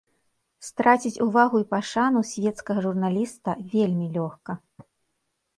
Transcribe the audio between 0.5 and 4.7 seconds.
Страціць увагу і пашану свецкага журналіста вельмі лёгка.